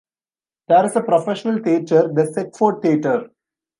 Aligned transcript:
There 0.67 0.83
is 0.87 0.95
a 0.95 1.01
professional 1.03 1.61
theatre, 1.61 2.11
the 2.11 2.25
Seckford 2.25 2.81
Theatre. 2.81 3.29